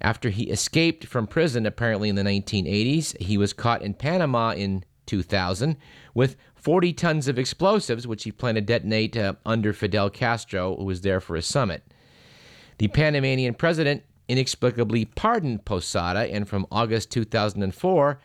After 0.00 0.30
he 0.30 0.44
escaped 0.44 1.06
from 1.06 1.26
prison, 1.26 1.66
apparently 1.66 2.08
in 2.08 2.14
the 2.14 2.22
1980s, 2.22 3.20
he 3.20 3.36
was 3.36 3.52
caught 3.52 3.82
in 3.82 3.94
Panama 3.94 4.52
in 4.52 4.84
2000 5.06 5.76
with 6.14 6.36
40 6.60 6.92
tons 6.92 7.28
of 7.28 7.38
explosives, 7.38 8.06
which 8.06 8.24
he 8.24 8.32
planned 8.32 8.56
to 8.56 8.60
detonate 8.60 9.16
uh, 9.16 9.34
under 9.46 9.72
Fidel 9.72 10.10
Castro, 10.10 10.76
who 10.76 10.84
was 10.84 11.00
there 11.00 11.20
for 11.20 11.36
a 11.36 11.42
summit. 11.42 11.82
The 12.78 12.88
Panamanian 12.88 13.54
president 13.54 14.02
inexplicably 14.28 15.04
pardoned 15.04 15.64
Posada, 15.64 16.20
and 16.32 16.48
from 16.48 16.66
August 16.70 17.10
2004 17.10 18.20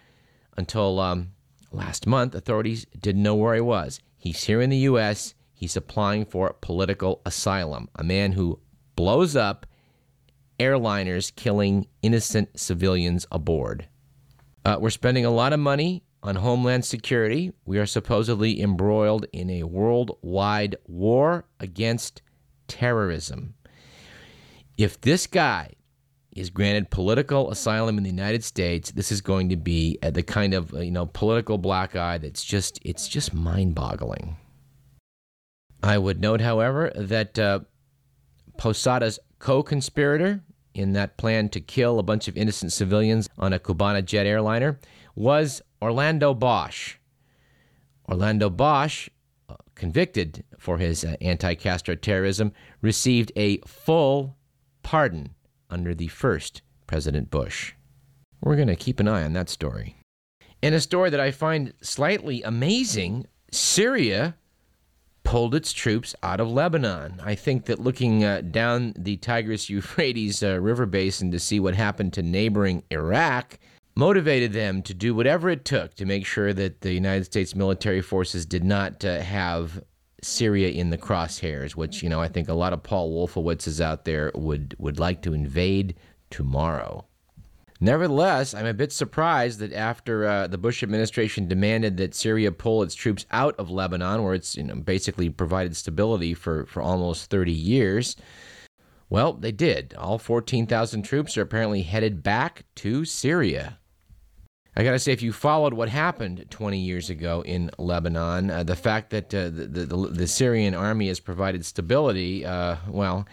until 0.57 0.99
um, 0.99 1.31
last 1.71 2.05
month, 2.05 2.35
authorities 2.35 2.85
didn't 2.99 3.23
know 3.23 3.35
where 3.35 3.55
he 3.55 3.61
was. 3.61 3.99
He's 4.17 4.43
here 4.43 4.61
in 4.61 4.69
the 4.69 4.77
U.S., 4.77 5.33
he's 5.53 5.75
applying 5.75 6.25
for 6.25 6.53
political 6.61 7.21
asylum. 7.25 7.89
A 7.95 8.03
man 8.03 8.33
who 8.33 8.59
blows 8.95 9.35
up 9.35 9.65
airliners 10.59 11.35
killing 11.35 11.87
innocent 12.01 12.59
civilians 12.59 13.25
aboard. 13.31 13.87
Uh, 14.63 14.77
we're 14.79 14.89
spending 14.89 15.25
a 15.25 15.31
lot 15.31 15.53
of 15.53 15.59
money 15.59 16.03
on 16.25 16.37
Homeland 16.37 16.83
Security. 16.83 17.53
We 17.65 17.77
are 17.77 17.85
supposedly 17.85 18.59
embroiled 18.59 19.27
in 19.31 19.49
a 19.51 19.63
worldwide 19.63 20.75
war 20.87 21.45
against 21.59 22.23
terrorism. 22.67 23.53
If 24.75 24.99
this 24.99 25.27
guy 25.27 25.73
is 26.35 26.49
granted 26.49 26.89
political 26.89 27.51
asylum 27.51 27.97
in 27.99 28.03
the 28.03 28.09
United 28.09 28.43
States, 28.43 28.91
this 28.91 29.11
is 29.11 29.21
going 29.21 29.49
to 29.49 29.55
be 29.55 29.99
the 30.01 30.23
kind 30.23 30.55
of 30.55 30.73
you 30.73 30.91
know 30.91 31.05
political 31.05 31.59
black 31.59 31.95
eye 31.95 32.17
that's 32.17 32.43
just 32.43 32.79
it's 32.81 33.07
just 33.07 33.33
mind-boggling. 33.33 34.35
I 35.83 35.99
would 35.99 36.19
note, 36.19 36.41
however, 36.41 36.91
that 36.95 37.37
uh, 37.37 37.59
Posada's 38.57 39.19
co-conspirator 39.37 40.41
in 40.73 40.93
that 40.93 41.17
plan 41.17 41.49
to 41.49 41.61
kill 41.61 41.99
a 41.99 42.03
bunch 42.03 42.27
of 42.27 42.35
innocent 42.35 42.73
civilians 42.73 43.29
on 43.37 43.53
a 43.53 43.59
Cubana 43.59 44.03
jet 44.03 44.25
airliner 44.25 44.79
was 45.15 45.61
Orlando 45.85 46.33
Bosch. 46.33 46.95
Orlando 48.09 48.49
Bosch, 48.49 49.07
uh, 49.47 49.53
convicted 49.75 50.43
for 50.57 50.79
his 50.79 51.05
uh, 51.05 51.15
anti-Castro 51.21 51.93
terrorism, 51.93 52.53
received 52.81 53.31
a 53.35 53.59
full 53.59 54.35
pardon 54.81 55.35
under 55.69 55.93
the 55.93 56.07
first 56.07 56.63
President 56.87 57.29
Bush. 57.29 57.73
We're 58.41 58.55
going 58.55 58.67
to 58.67 58.75
keep 58.75 58.99
an 58.99 59.07
eye 59.07 59.23
on 59.23 59.33
that 59.33 59.47
story. 59.47 59.95
In 60.63 60.73
a 60.73 60.81
story 60.81 61.11
that 61.11 61.19
I 61.19 61.29
find 61.29 61.71
slightly 61.81 62.41
amazing, 62.41 63.27
Syria 63.51 64.35
pulled 65.23 65.53
its 65.53 65.71
troops 65.71 66.15
out 66.23 66.39
of 66.39 66.49
Lebanon. 66.49 67.21
I 67.23 67.35
think 67.35 67.65
that 67.65 67.79
looking 67.79 68.23
uh, 68.23 68.41
down 68.41 68.93
the 68.97 69.17
Tigris 69.17 69.69
Euphrates 69.69 70.41
uh, 70.41 70.59
river 70.59 70.87
basin 70.87 71.29
to 71.29 71.39
see 71.39 71.59
what 71.59 71.75
happened 71.75 72.13
to 72.13 72.23
neighboring 72.23 72.81
Iraq 72.89 73.59
motivated 73.95 74.53
them 74.53 74.81
to 74.83 74.93
do 74.93 75.15
whatever 75.15 75.49
it 75.49 75.65
took 75.65 75.95
to 75.95 76.05
make 76.05 76.25
sure 76.25 76.53
that 76.53 76.81
the 76.81 76.93
United 76.93 77.25
States 77.25 77.55
military 77.55 78.01
forces 78.01 78.45
did 78.45 78.63
not 78.63 79.03
uh, 79.05 79.21
have 79.21 79.83
Syria 80.21 80.69
in 80.69 80.89
the 80.89 80.97
crosshairs, 80.97 81.71
which 81.71 82.03
you 82.03 82.09
know 82.09 82.19
I 82.19 82.27
think 82.27 82.49
a 82.49 82.53
lot 82.53 82.73
of 82.73 82.83
Paul 82.83 83.11
Wolfowitzes 83.13 83.79
out 83.79 84.05
there 84.05 84.31
would 84.35 84.75
would 84.79 84.99
like 84.99 85.21
to 85.23 85.33
invade 85.33 85.95
tomorrow. 86.29 87.05
Nevertheless, 87.81 88.53
I'm 88.53 88.65
a 88.65 88.73
bit 88.73 88.93
surprised 88.93 89.59
that 89.59 89.73
after 89.73 90.25
uh, 90.25 90.47
the 90.47 90.57
Bush 90.57 90.81
administration 90.81 91.47
demanded 91.47 91.97
that 91.97 92.15
Syria 92.15 92.51
pull 92.51 92.81
its 92.83 92.95
troops 92.95 93.25
out 93.31 93.53
of 93.59 93.69
Lebanon, 93.69 94.23
where 94.23 94.33
it's 94.33 94.55
you 94.55 94.63
know, 94.63 94.75
basically 94.75 95.29
provided 95.29 95.75
stability 95.75 96.33
for, 96.33 96.65
for 96.67 96.81
almost 96.81 97.29
30 97.29 97.51
years, 97.51 98.15
well, 99.09 99.33
they 99.33 99.51
did. 99.51 99.93
All 99.97 100.17
14,000 100.17 101.03
troops 101.03 101.37
are 101.37 101.41
apparently 101.41 101.81
headed 101.81 102.23
back 102.23 102.63
to 102.75 103.03
Syria. 103.03 103.77
I 104.77 104.83
got 104.83 104.91
to 104.91 104.99
say, 104.99 105.13
if 105.13 105.21
you 105.21 105.31
followed 105.31 105.73
what 105.73 105.87
happened 105.87 106.45
20 106.49 106.77
years 106.77 107.09
ago 107.09 107.41
in 107.45 107.71
Lebanon, 107.77 108.51
uh, 108.51 108.63
the 108.63 108.75
fact 108.75 109.09
that 109.11 109.33
uh, 109.33 109.45
the, 109.45 109.67
the, 109.67 109.85
the, 109.85 110.27
Syrian 110.27 110.75
army 110.75 111.07
has 111.07 111.21
provided 111.21 111.65
stability, 111.65 112.45
uh, 112.45 112.75
well, 112.89 113.25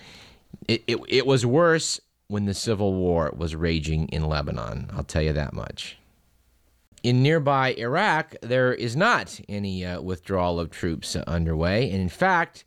it, 0.69 0.85
it, 0.87 0.99
it 1.09 1.27
was 1.27 1.45
worse 1.45 2.01
when 2.29 2.45
the 2.45 2.55
civil 2.55 2.95
war 2.95 3.33
was 3.37 3.57
raging 3.57 4.07
in 4.09 4.25
Lebanon. 4.25 4.89
I'll 4.95 5.03
tell 5.03 5.23
you 5.23 5.33
that 5.33 5.53
much. 5.53 5.99
In 7.03 7.25
nearby 7.25 7.75
Iraq, 7.75 8.37
there 8.41 8.73
is 8.73 8.95
not 8.95 9.41
any 9.49 9.85
uh, 9.85 10.01
withdrawal 10.01 10.61
of 10.61 10.71
troops 10.71 11.17
underway. 11.17 11.91
And 11.91 12.01
in 12.01 12.09
fact, 12.09 12.65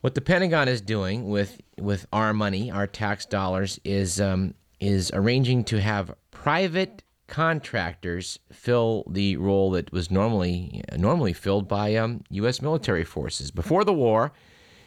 what 0.00 0.14
the 0.14 0.22
Pentagon 0.22 0.66
is 0.66 0.80
doing 0.80 1.28
with, 1.28 1.60
with 1.78 2.06
our 2.10 2.32
money, 2.32 2.70
our 2.70 2.86
tax 2.86 3.26
dollars, 3.26 3.78
is, 3.84 4.18
um, 4.18 4.54
is 4.80 5.10
arranging 5.12 5.64
to 5.64 5.78
have 5.78 6.14
private 6.30 7.02
contractors 7.30 8.40
fill 8.52 9.04
the 9.08 9.36
role 9.36 9.70
that 9.70 9.90
was 9.92 10.10
normally 10.10 10.82
normally 10.96 11.32
filled 11.32 11.68
by 11.68 11.94
um, 11.94 12.22
U.S. 12.30 12.60
military 12.60 13.04
forces. 13.04 13.52
Before 13.52 13.84
the 13.84 13.92
war, 13.94 14.32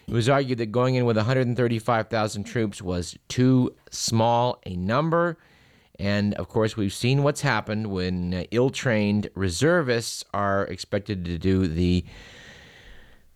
it 0.07 0.13
was 0.13 0.27
argued 0.27 0.57
that 0.59 0.71
going 0.71 0.95
in 0.95 1.05
with 1.05 1.15
135,000 1.15 2.43
troops 2.43 2.81
was 2.81 3.17
too 3.29 3.73
small 3.89 4.59
a 4.65 4.75
number. 4.75 5.37
And 5.97 6.33
of 6.33 6.49
course, 6.49 6.75
we've 6.75 6.93
seen 6.93 7.23
what's 7.23 7.41
happened 7.41 7.87
when 7.87 8.33
uh, 8.33 8.43
ill 8.51 8.69
trained 8.69 9.29
reservists 9.35 10.25
are 10.33 10.65
expected 10.65 11.23
to 11.25 11.37
do 11.37 11.65
the 11.67 12.03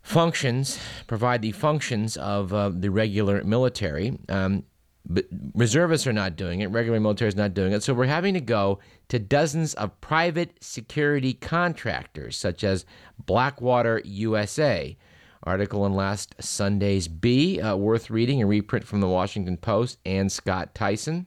functions, 0.02 0.78
provide 1.06 1.40
the 1.40 1.52
functions 1.52 2.18
of 2.18 2.52
uh, 2.52 2.70
the 2.74 2.90
regular 2.90 3.42
military. 3.42 4.18
Um, 4.28 4.64
but 5.08 5.26
reservists 5.54 6.06
are 6.06 6.12
not 6.12 6.36
doing 6.36 6.60
it. 6.60 6.70
Regular 6.70 7.00
military 7.00 7.28
is 7.28 7.36
not 7.36 7.54
doing 7.54 7.72
it. 7.72 7.82
So 7.82 7.94
we're 7.94 8.06
having 8.06 8.34
to 8.34 8.40
go 8.40 8.78
to 9.08 9.18
dozens 9.18 9.74
of 9.74 9.98
private 10.00 10.62
security 10.62 11.32
contractors, 11.32 12.36
such 12.36 12.62
as 12.62 12.84
Blackwater 13.18 14.02
USA. 14.04 14.96
Article 15.44 15.86
in 15.86 15.94
last 15.94 16.34
Sunday's 16.40 17.08
Bee, 17.08 17.60
uh, 17.60 17.76
worth 17.76 18.10
reading, 18.10 18.42
a 18.42 18.46
reprint 18.46 18.84
from 18.84 19.00
the 19.00 19.08
Washington 19.08 19.56
Post 19.56 19.98
Ann 20.04 20.28
Scott 20.28 20.74
Tyson. 20.74 21.26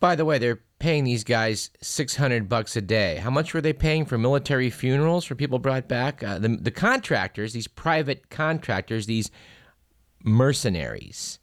By 0.00 0.16
the 0.16 0.24
way, 0.24 0.38
they're 0.38 0.62
paying 0.80 1.04
these 1.04 1.22
guys 1.22 1.70
600 1.80 2.48
bucks 2.48 2.76
a 2.76 2.80
day. 2.80 3.16
How 3.18 3.30
much 3.30 3.54
were 3.54 3.60
they 3.60 3.72
paying 3.72 4.04
for 4.04 4.18
military 4.18 4.68
funerals 4.68 5.24
for 5.24 5.36
people 5.36 5.60
brought 5.60 5.86
back? 5.86 6.22
Uh, 6.22 6.40
the, 6.40 6.48
the 6.48 6.72
contractors, 6.72 7.52
these 7.52 7.68
private 7.68 8.28
contractors, 8.28 9.06
these 9.06 9.30
mercenaries 10.24 11.38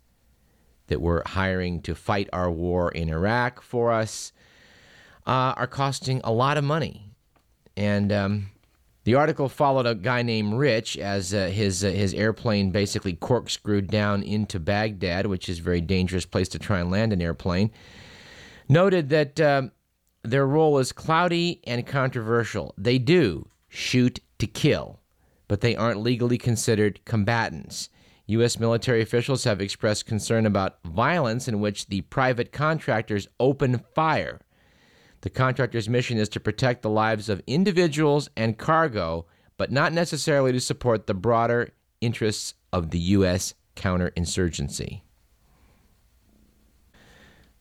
that 0.89 1.01
we're 1.01 1.24
hiring 1.25 1.81
to 1.84 1.96
fight 1.96 2.29
our 2.34 2.51
war 2.51 2.91
in 2.91 3.10
Iraq 3.10 3.62
for 3.62 3.91
us, 3.91 4.31
uh, 5.25 5.53
are 5.55 5.67
costing 5.67 6.22
a 6.24 6.31
lot 6.31 6.58
of 6.58 6.63
money. 6.63 7.12
And 7.77 8.12
um, 8.12 8.50
the 9.05 9.15
article 9.15 9.50
followed 9.50 9.88
a 9.88 9.96
guy 9.96 10.22
named 10.22 10.53
Rich 10.53 10.98
as 10.98 11.34
uh, 11.34 11.48
his 11.48 11.84
uh, 11.84 11.89
his 11.89 12.13
airplane 12.13 12.72
basically 12.72 13.13
corkscrewed 13.13 13.88
down 13.88 14.22
into 14.22 14.60
Baghdad, 14.60 15.25
which 15.25 15.48
is 15.48 15.60
a 15.60 15.63
very 15.63 15.81
dangerous 15.81 16.25
place 16.25 16.50
to 16.50 16.60
try 16.60 16.79
and 16.79 16.91
land 16.91 17.13
an 17.13 17.22
airplane 17.22 17.72
noted 18.69 19.10
that 19.10 19.41
um, 19.41 19.72
their 20.24 20.46
role 20.46 20.77
is 20.77 20.91
cloudy 20.91 21.60
and 21.65 21.86
controversial. 21.86 22.74
They 22.77 23.00
do 23.00 23.50
shoot 23.67 24.19
to 24.38 24.48
kill, 24.48 25.00
but 25.48 25.62
they 25.62 25.75
aren't 25.75 26.01
legally 26.01 26.38
considered 26.38 27.03
combatants. 27.03 27.89
U.S. 28.29 28.59
military 28.59 29.01
officials 29.01 29.43
have 29.45 29.59
expressed 29.59 30.05
concern 30.05 30.45
about 30.45 30.77
violence 30.83 31.48
in 31.48 31.59
which 31.59 31.88
the 31.88 32.01
private 32.01 32.51
contractors 32.51 33.27
open 33.39 33.83
fire. 33.95 34.39
The 35.21 35.31
contractor's 35.31 35.89
mission 35.89 36.17
is 36.17 36.29
to 36.29 36.39
protect 36.39 36.83
the 36.83 36.91
lives 36.91 37.27
of 37.27 37.41
individuals 37.48 38.29
and 38.38 38.57
cargo, 38.57 39.25
but 39.57 39.71
not 39.71 39.93
necessarily 39.93 40.51
to 40.51 40.59
support 40.59 41.07
the 41.07 41.15
broader 41.15 41.69
interests 42.01 42.53
of 42.71 42.91
the 42.91 43.00
U.S. 43.00 43.55
counterinsurgency. 43.75 45.01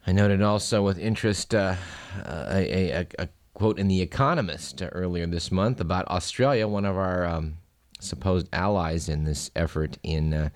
I 0.06 0.12
noted 0.12 0.42
also 0.42 0.82
with 0.82 0.98
interest 0.98 1.54
uh, 1.54 1.76
a, 2.24 2.92
a, 2.92 3.06
a, 3.18 3.28
quote 3.54 3.78
in 3.78 3.88
The 3.88 4.02
Economist 4.02 4.82
earlier 4.92 5.26
this 5.26 5.50
month 5.50 5.80
about 5.80 6.06
Australia, 6.08 6.68
one 6.68 6.84
of 6.84 6.96
our 6.96 7.26
um, 7.26 7.56
supposed 8.00 8.48
allies 8.52 9.08
in 9.08 9.24
this 9.24 9.50
effort 9.56 9.98
in. 10.02 10.34
Uh, 10.34 10.48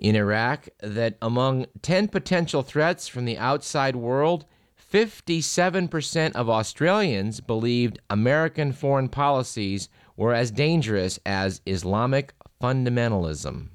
in 0.00 0.16
Iraq, 0.16 0.68
that 0.80 1.16
among 1.22 1.64
10 1.80 2.08
potential 2.08 2.62
threats 2.62 3.08
from 3.08 3.24
the 3.24 3.38
outside 3.38 3.96
world, 3.96 4.44
57% 4.92 6.32
of 6.32 6.50
Australians 6.50 7.40
believed 7.40 8.00
American 8.10 8.72
foreign 8.72 9.08
policies 9.08 9.88
were 10.14 10.34
as 10.34 10.50
dangerous 10.50 11.18
as 11.24 11.62
Islamic 11.64 12.34
fundamentalism. 12.60 13.68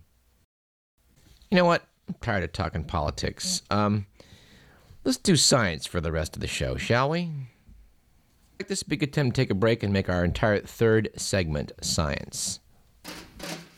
You 1.49 1.57
know 1.57 1.65
what? 1.65 1.83
I'm 2.07 2.15
tired 2.21 2.43
of 2.43 2.51
talking 2.51 2.83
politics. 2.83 3.63
Um, 3.71 4.05
Let's 5.05 5.17
do 5.17 5.35
science 5.37 5.85
for 5.85 6.01
the 6.01 6.11
rest 6.11 6.35
of 6.35 6.41
the 6.41 6.47
show, 6.47 6.75
shall 6.75 7.09
we? 7.09 7.31
This 8.67 8.83
would 8.83 8.89
be 8.89 8.97
a 8.97 8.99
good 8.99 9.13
time 9.13 9.31
to 9.31 9.35
take 9.35 9.49
a 9.49 9.55
break 9.55 9.83
and 9.83 9.93
make 9.93 10.09
our 10.09 10.25
entire 10.25 10.59
third 10.59 11.09
segment 11.15 11.71
science. 11.81 12.59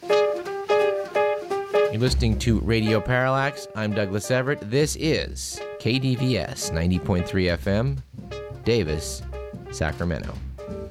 You're 0.09 1.99
listening 1.99 2.39
to 2.39 2.59
Radio 2.61 2.99
Parallax. 2.99 3.67
I'm 3.75 3.93
Douglas 3.93 4.31
Everett. 4.31 4.59
This 4.71 4.97
is 4.99 5.61
KDVS 5.79 6.71
90.3 6.71 7.23
FM, 7.59 7.97
Davis, 8.63 9.21
Sacramento. 9.69 10.33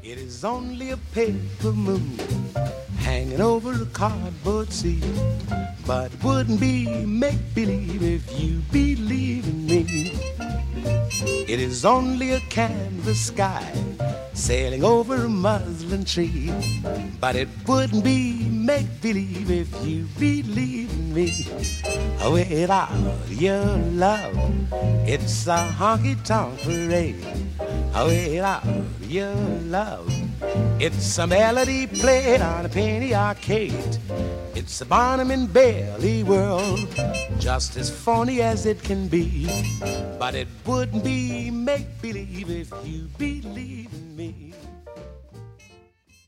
It 0.05 0.19
is 0.19 0.45
only 0.45 0.93
a 0.93 0.97
paper 1.13 1.73
moon 1.73 2.17
hanging 2.99 3.41
over 3.41 3.73
a 3.73 3.87
cardboard 3.87 4.73
sea. 4.73 5.03
But 5.85 6.15
it 6.15 6.23
wouldn't 6.23 6.61
be 6.61 7.05
make 7.05 7.55
believe 7.57 8.03
if 8.05 8.41
you 8.41 8.61
believe 8.71 9.49
in 9.49 9.67
me. 9.67 10.40
It 11.23 11.61
is 11.61 11.85
only 11.85 12.33
a 12.33 12.41
canvas 12.49 13.21
sky 13.27 13.73
sailing 14.33 14.83
over 14.85 15.17
a 15.17 15.29
muslin 15.29 16.05
tree. 16.05 16.51
But 17.21 17.37
it 17.37 17.49
wouldn't 17.67 18.03
be 18.03 18.49
make 18.49 19.01
believe 19.03 19.51
if 19.51 19.69
you 19.85 20.07
believe 20.19 20.97
me. 21.15 21.47
Oh, 22.23 22.33
without 22.33 22.91
your 23.29 23.65
love, 23.93 24.35
it's 25.07 25.47
a 25.47 25.69
honky 25.79 26.17
tonk 26.25 26.59
parade. 26.63 27.27
Oh, 27.95 28.07
without 28.07 28.65
your 29.03 29.35
love, 29.69 30.11
it's 30.81 31.19
a 31.19 31.27
melody 31.27 31.87
played 31.87 32.41
on 32.41 32.65
a 32.65 32.69
penny 32.69 33.15
arcade. 33.15 33.99
It's 34.61 34.83
a 34.83 34.85
Barnum 34.85 35.31
and 35.31 35.51
Bailey 35.51 36.23
world, 36.23 36.87
just 37.39 37.79
as 37.79 37.89
phony 37.89 38.43
as 38.43 38.67
it 38.67 38.83
can 38.83 39.09
be. 39.09 39.49
But 40.19 40.35
it 40.35 40.49
wouldn't 40.67 41.03
be 41.03 41.51
make 41.51 41.87
believe 42.03 42.51
if 42.51 42.71
you 42.85 43.09
believe 43.17 43.91
in 43.91 44.15
me. 44.15 44.50